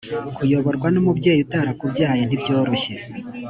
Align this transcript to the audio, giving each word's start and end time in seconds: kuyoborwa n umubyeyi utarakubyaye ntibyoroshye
kuyoborwa 0.35 0.87
n 0.91 0.95
umubyeyi 1.01 1.39
utarakubyaye 1.45 2.21
ntibyoroshye 2.25 2.93